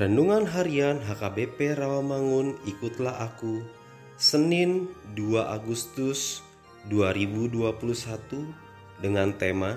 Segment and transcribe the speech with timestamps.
[0.00, 3.60] Renungan Harian HKBP Rawamangun Ikutlah Aku.
[4.16, 6.40] Senin 2 Agustus
[6.88, 7.68] 2021
[9.04, 9.76] dengan tema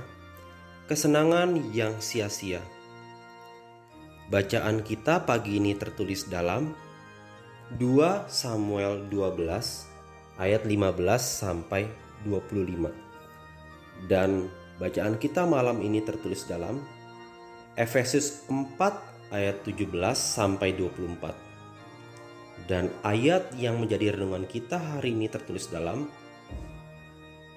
[0.87, 2.63] Kesenangan yang sia-sia.
[4.31, 6.71] Bacaan kita pagi ini tertulis dalam
[7.75, 11.91] 2 Samuel 12 ayat 15 sampai
[12.23, 14.47] 25 dan
[14.79, 16.79] bacaan kita malam ini tertulis dalam
[17.75, 22.69] Efesus 4 ayat 17 sampai 24.
[22.69, 26.07] Dan ayat yang menjadi renungan kita hari ini tertulis dalam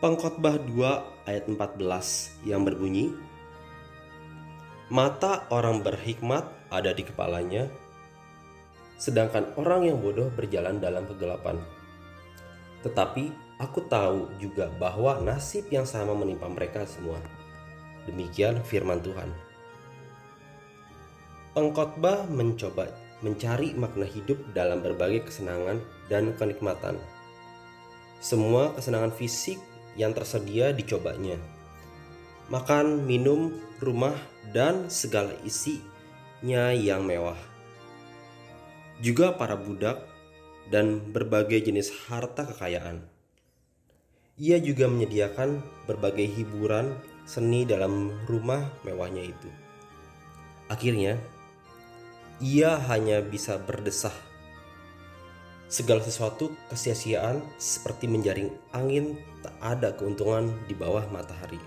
[0.03, 3.15] Pengkhotbah 2 ayat 14 yang berbunyi
[4.91, 7.71] Mata orang berhikmat ada di kepalanya
[8.97, 11.61] sedangkan orang yang bodoh berjalan dalam kegelapan.
[12.81, 13.29] Tetapi
[13.61, 17.21] aku tahu juga bahwa nasib yang sama menimpa mereka semua.
[18.09, 19.46] Demikian firman Tuhan.
[21.56, 22.84] Pengkhotbah mencoba
[23.25, 25.81] mencari makna hidup dalam berbagai kesenangan
[26.12, 27.00] dan kenikmatan.
[28.21, 29.56] Semua kesenangan fisik
[29.97, 31.41] yang tersedia dicobanya.
[32.53, 34.12] Makan, minum, rumah,
[34.53, 37.41] dan segala isinya yang mewah.
[39.00, 40.05] Juga para budak
[40.69, 43.00] dan berbagai jenis harta kekayaan.
[44.37, 49.49] Ia juga menyediakan berbagai hiburan seni dalam rumah mewahnya itu.
[50.69, 51.16] Akhirnya,
[52.37, 54.13] ia hanya bisa berdesah.
[55.67, 61.59] Segala sesuatu kesia-siaan seperti menjaring angin tak ada keuntungan di bawah matahari.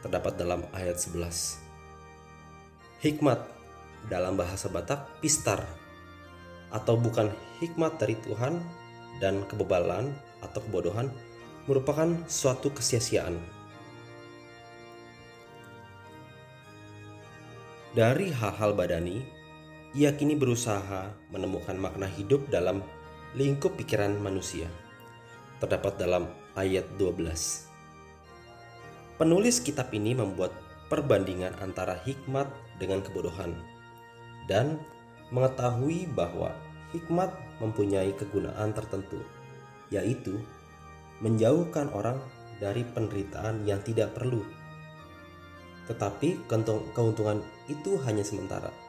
[0.00, 1.60] Terdapat dalam ayat 11.
[3.04, 3.38] Hikmat
[4.10, 5.62] dalam bahasa Batak pistar
[6.72, 7.30] atau bukan
[7.60, 8.58] hikmat dari Tuhan
[9.20, 10.10] dan kebebalan
[10.42, 11.12] atau kebodohan
[11.68, 13.38] merupakan suatu kesia-siaan.
[17.92, 19.41] Dari hal-hal badani,
[19.92, 22.80] ia kini berusaha menemukan makna hidup dalam
[23.36, 24.64] lingkup pikiran manusia.
[25.60, 27.20] Terdapat dalam ayat 12.
[29.20, 30.56] Penulis kitab ini membuat
[30.88, 32.48] perbandingan antara hikmat
[32.80, 33.52] dengan kebodohan
[34.48, 34.80] dan
[35.28, 36.56] mengetahui bahwa
[36.96, 37.28] hikmat
[37.60, 39.20] mempunyai kegunaan tertentu,
[39.92, 40.40] yaitu
[41.20, 42.16] menjauhkan orang
[42.64, 44.40] dari penderitaan yang tidak perlu.
[45.84, 46.48] Tetapi
[46.96, 48.81] keuntungan itu hanya sementara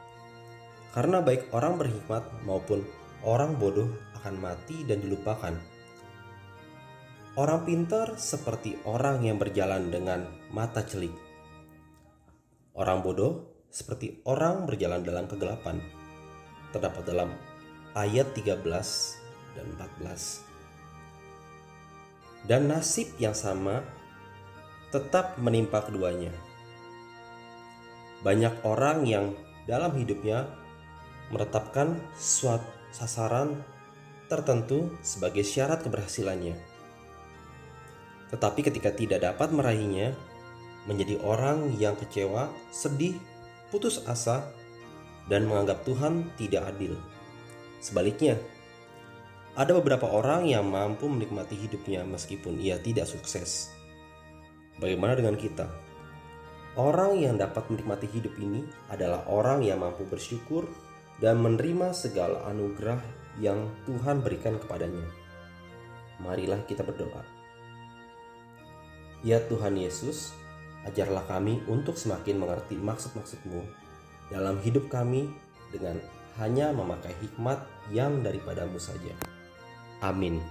[0.94, 2.86] karena baik orang berhikmat maupun
[3.26, 3.90] orang bodoh
[4.22, 5.58] akan mati dan dilupakan.
[7.34, 10.22] Orang pintar seperti orang yang berjalan dengan
[10.54, 11.10] mata celik.
[12.78, 13.42] Orang bodoh
[13.74, 15.82] seperti orang berjalan dalam kegelapan.
[16.70, 17.34] Terdapat dalam
[17.98, 18.62] ayat 13
[19.58, 19.66] dan
[19.98, 20.46] 14.
[22.46, 23.82] Dan nasib yang sama
[24.94, 26.30] tetap menimpa keduanya.
[28.22, 29.34] Banyak orang yang
[29.66, 30.63] dalam hidupnya
[31.32, 33.58] menetapkan suatu sasaran
[34.30, 36.56] tertentu sebagai syarat keberhasilannya.
[38.30, 40.14] Tetapi ketika tidak dapat meraihnya,
[40.84, 43.16] menjadi orang yang kecewa, sedih,
[43.72, 44.46] putus asa,
[45.28, 46.94] dan menganggap Tuhan tidak adil.
[47.80, 48.36] Sebaliknya,
[49.54, 53.70] ada beberapa orang yang mampu menikmati hidupnya meskipun ia tidak sukses.
[54.82, 55.70] Bagaimana dengan kita?
[56.74, 60.66] Orang yang dapat menikmati hidup ini adalah orang yang mampu bersyukur
[61.22, 62.98] dan menerima segala anugerah
[63.38, 65.06] yang Tuhan berikan kepadanya.
[66.22, 67.22] Marilah kita berdoa.
[69.24, 70.36] Ya Tuhan Yesus,
[70.86, 73.64] ajarlah kami untuk semakin mengerti maksud-maksud-Mu
[74.30, 75.32] dalam hidup kami
[75.72, 75.98] dengan
[76.38, 79.14] hanya memakai hikmat yang daripadamu saja.
[80.02, 80.42] Amin.